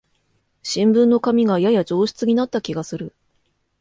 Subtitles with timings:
[0.63, 3.13] 新聞の紙がやや上質になった気がする